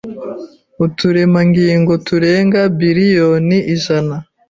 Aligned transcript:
Uturemangingo 0.85 1.93
turenga 2.07 2.59
Biriyoni 2.77 3.57
ijana 3.75 4.15